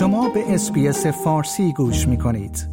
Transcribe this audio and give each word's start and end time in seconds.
شما 0.00 0.28
به 0.28 0.54
SBS 0.54 1.06
فارسی 1.06 1.72
گوش 1.72 2.08
می 2.08 2.18
کنید. 2.18 2.68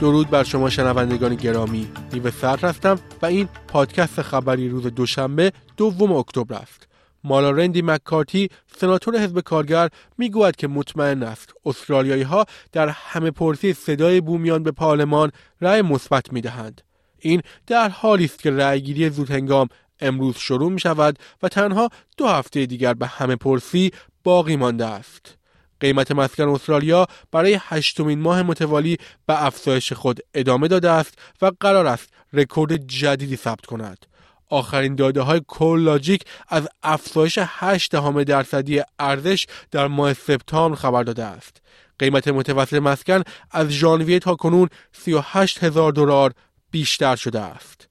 درود 0.00 0.30
بر 0.30 0.44
شما 0.44 0.70
شنوندگان 0.70 1.34
گرامی. 1.34 1.88
نیو 2.12 2.30
سر 2.30 2.58
هستم 2.58 2.98
و 3.22 3.26
این 3.26 3.48
پادکست 3.68 4.22
خبری 4.22 4.68
روز 4.68 4.86
دوشنبه 4.86 5.52
دوم 5.76 6.12
اکتبر 6.12 6.54
است. 6.54 6.88
مالارندری 7.24 7.82
مکارتی 7.82 8.48
سناتور 8.76 9.18
حزب 9.18 9.40
کارگر 9.40 9.88
می‌گوید 10.18 10.56
که 10.56 10.68
مطمئن 10.68 11.22
است. 11.22 11.54
استرالیایی 11.64 12.22
ها 12.22 12.44
در 12.72 12.88
همه 12.88 13.30
پرسی 13.30 13.72
صدای 13.72 14.20
بومیان 14.20 14.62
به 14.62 14.70
پارلمان 14.70 15.30
رأی 15.60 15.82
مثبت 15.82 16.32
می‌دهند. 16.32 16.80
این 17.22 17.42
در 17.66 17.88
حالی 17.88 18.24
است 18.24 18.38
که 18.38 18.50
رأیگیری 18.50 19.10
زودهنگام 19.10 19.68
امروز 20.00 20.36
شروع 20.36 20.72
می 20.72 20.80
شود 20.80 21.18
و 21.42 21.48
تنها 21.48 21.88
دو 22.16 22.26
هفته 22.26 22.66
دیگر 22.66 22.94
به 22.94 23.06
همه 23.06 23.36
پرسی 23.36 23.90
باقی 24.24 24.56
مانده 24.56 24.86
است. 24.86 25.36
قیمت 25.80 26.12
مسکن 26.12 26.48
استرالیا 26.48 27.06
برای 27.32 27.58
هشتمین 27.60 28.20
ماه 28.20 28.42
متوالی 28.42 28.98
به 29.26 29.44
افزایش 29.44 29.92
خود 29.92 30.20
ادامه 30.34 30.68
داده 30.68 30.90
است 30.90 31.18
و 31.42 31.50
قرار 31.60 31.86
است 31.86 32.08
رکورد 32.32 32.86
جدیدی 32.86 33.36
ثبت 33.36 33.66
کند. 33.66 34.06
آخرین 34.48 34.94
داده 34.94 35.20
های 35.20 35.40
کولاجیک 35.40 36.24
از 36.48 36.68
افزایش 36.82 37.38
8 37.42 37.90
دهم 37.90 38.22
درصدی 38.22 38.82
ارزش 38.98 39.46
در 39.70 39.86
ماه 39.86 40.14
سپتامبر 40.14 40.76
خبر 40.76 41.02
داده 41.02 41.24
است. 41.24 41.62
قیمت 41.98 42.28
متوسط 42.28 42.74
مسکن 42.74 43.22
از 43.50 43.68
ژانویه 43.68 44.18
تا 44.18 44.34
کنون 44.34 44.68
38 44.92 45.64
هزار 45.64 45.92
دلار 45.92 46.32
بیشتر 46.70 47.16
شده 47.16 47.40
است. 47.40 47.88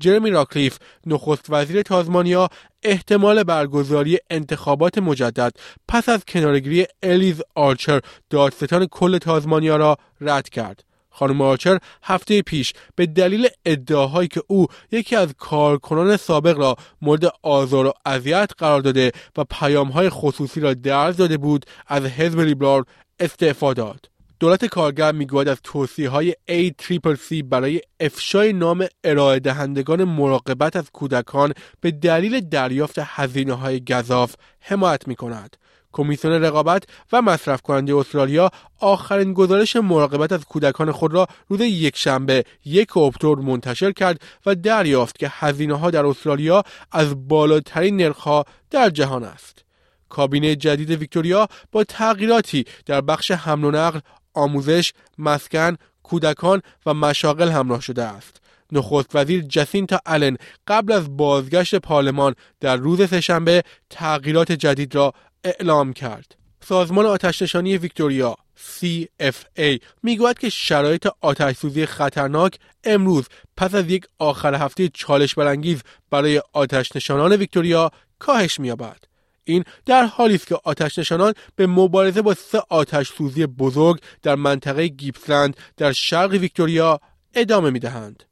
جرمی 0.00 0.30
راکلیف 0.30 0.78
نخست 1.06 1.46
وزیر 1.48 1.82
تازمانیا 1.82 2.48
احتمال 2.82 3.42
برگزاری 3.42 4.18
انتخابات 4.30 4.98
مجدد 4.98 5.52
پس 5.88 6.08
از 6.08 6.24
کنارگیری 6.28 6.86
الیز 7.02 7.42
آرچر 7.54 8.00
دادستان 8.30 8.86
کل 8.86 9.18
تازمانیا 9.18 9.76
را 9.76 9.96
رد 10.20 10.48
کرد. 10.48 10.84
خانم 11.10 11.40
آرچر 11.40 11.78
هفته 12.02 12.42
پیش 12.42 12.72
به 12.96 13.06
دلیل 13.06 13.48
ادعاهایی 13.64 14.28
که 14.28 14.42
او 14.46 14.66
یکی 14.92 15.16
از 15.16 15.34
کارکنان 15.38 16.16
سابق 16.16 16.58
را 16.58 16.76
مورد 17.02 17.32
آزار 17.42 17.86
و 17.86 17.92
اذیت 18.06 18.50
قرار 18.58 18.80
داده 18.80 19.12
و 19.36 19.44
پیامهای 19.44 20.10
خصوصی 20.10 20.60
را 20.60 20.74
درز 20.74 21.16
داده 21.16 21.36
بود 21.36 21.66
از 21.86 22.04
حزب 22.04 22.40
لیبرال 22.40 22.82
استعفا 23.20 23.72
داد. 23.72 24.13
دولت 24.44 24.64
کارگر 24.64 25.12
می‌گوید 25.12 25.48
از 25.48 25.58
توصیه 25.62 26.08
های 26.08 26.34
ACCC 26.50 27.42
برای 27.44 27.80
افشای 28.00 28.52
نام 28.52 28.86
ارائه 29.04 29.40
دهندگان 29.40 30.04
مراقبت 30.04 30.76
از 30.76 30.90
کودکان 30.92 31.52
به 31.80 31.90
دلیل 31.90 32.40
دریافت 32.40 32.98
هزینه 32.98 33.52
های 33.52 33.84
گذاف 33.84 34.34
حمایت 34.60 35.08
می 35.08 35.16
کند. 35.16 35.56
کمیسیون 35.92 36.32
رقابت 36.32 36.82
و 37.12 37.22
مصرف 37.22 37.62
کننده 37.62 37.96
استرالیا 37.96 38.50
آخرین 38.80 39.32
گزارش 39.32 39.76
مراقبت 39.76 40.32
از 40.32 40.44
کودکان 40.44 40.92
خود 40.92 41.14
را 41.14 41.26
روز 41.48 41.60
یک 41.60 41.96
شنبه 41.96 42.44
یک 42.64 42.96
اکتبر 42.96 43.34
منتشر 43.34 43.92
کرد 43.92 44.20
و 44.46 44.54
دریافت 44.54 45.18
که 45.18 45.28
هزینه 45.32 45.78
ها 45.78 45.90
در 45.90 46.06
استرالیا 46.06 46.62
از 46.92 47.28
بالاترین 47.28 47.96
نرخ 47.96 48.28
در 48.70 48.90
جهان 48.90 49.24
است. 49.24 49.64
کابینه 50.08 50.56
جدید 50.56 50.90
ویکتوریا 50.90 51.48
با 51.72 51.84
تغییراتی 51.84 52.64
در 52.86 53.00
بخش 53.00 53.30
حمل 53.30 53.64
و 53.64 53.70
نقل 53.70 54.00
آموزش، 54.34 54.92
مسکن، 55.18 55.76
کودکان 56.02 56.62
و 56.86 56.94
مشاغل 56.94 57.48
همراه 57.48 57.80
شده 57.80 58.02
است. 58.02 58.40
نخست 58.72 59.10
وزیر 59.14 59.42
جسینتا 59.42 60.00
آلن 60.06 60.36
قبل 60.68 60.92
از 60.92 61.16
بازگشت 61.16 61.74
پارلمان 61.74 62.34
در 62.60 62.76
روز 62.76 63.08
سهشنبه 63.08 63.62
تغییرات 63.90 64.52
جدید 64.52 64.94
را 64.94 65.12
اعلام 65.44 65.92
کرد. 65.92 66.36
سازمان 66.60 67.06
آتشنشانی 67.06 67.78
ویکتوریا 67.78 68.36
CFA 68.56 69.78
می‌گوید 70.02 70.38
که 70.38 70.48
شرایط 70.48 71.08
آتش 71.20 71.56
سوزی 71.56 71.86
خطرناک 71.86 72.58
امروز 72.84 73.24
پس 73.56 73.74
از 73.74 73.90
یک 73.90 74.06
آخر 74.18 74.54
هفته 74.54 74.88
چالش 74.88 75.34
برانگیز 75.34 75.82
برای 76.10 76.42
آتش 76.52 76.96
نشانان 76.96 77.32
ویکتوریا 77.32 77.90
کاهش 78.18 78.60
می‌یابد. 78.60 79.04
این 79.44 79.64
در 79.86 80.04
حالی 80.06 80.34
است 80.34 80.46
که 80.46 80.58
آتش 80.64 80.98
نشانان 80.98 81.34
به 81.56 81.66
مبارزه 81.66 82.22
با 82.22 82.34
سه 82.34 82.62
آتش 82.68 83.12
سوزی 83.12 83.46
بزرگ 83.46 84.00
در 84.22 84.34
منطقه 84.34 84.86
گیپسلند 84.86 85.56
در 85.76 85.92
شرق 85.92 86.30
ویکتوریا 86.30 87.00
ادامه 87.34 87.70
می 87.70 87.78
دهند. 87.78 88.24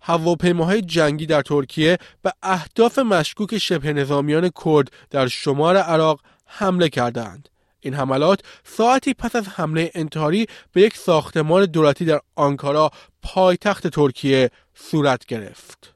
هواپیماهای 0.00 0.82
جنگی 0.82 1.26
در 1.26 1.42
ترکیه 1.42 1.98
به 2.22 2.32
اهداف 2.42 2.98
مشکوک 2.98 3.58
شبه 3.58 3.92
نظامیان 3.92 4.50
کرد 4.64 4.92
در 5.10 5.28
شمال 5.28 5.76
عراق 5.76 6.20
حمله 6.46 6.88
کردند. 6.88 7.48
این 7.80 7.94
حملات 7.94 8.40
ساعتی 8.64 9.14
پس 9.14 9.36
از 9.36 9.48
حمله 9.48 9.90
انتحاری 9.94 10.46
به 10.72 10.80
یک 10.80 10.96
ساختمان 10.96 11.64
دولتی 11.64 12.04
در 12.04 12.20
آنکارا 12.34 12.90
پایتخت 13.22 13.86
ترکیه 13.86 14.50
صورت 14.74 15.26
گرفت. 15.26 15.95